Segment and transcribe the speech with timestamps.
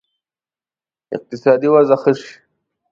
[1.15, 2.31] اقتصادي وضع ښه شي.